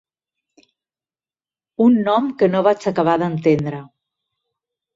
[1.85, 3.87] Un nom que no vaig acabar d'entendre.